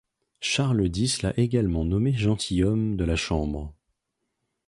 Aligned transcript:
Charles 0.39 0.87
X 0.91 1.21
l'a 1.21 1.39
également 1.39 1.85
nommé 1.85 2.11
gentilhomme 2.13 2.95
de 2.97 3.05
la 3.05 3.15
Chambre. 3.15 3.71